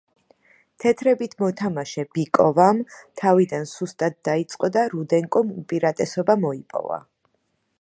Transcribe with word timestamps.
თეთრებით 0.83 1.33
მოთამაშე 1.41 2.05
ბიკოვამ 2.17 2.81
თავიდან 3.21 3.67
სუსტად 3.73 4.17
დაიწყო 4.31 4.71
და 4.79 4.87
რუდენკომ 4.95 5.53
უპირატესობა 5.65 6.39
მოიპოვა. 6.47 6.99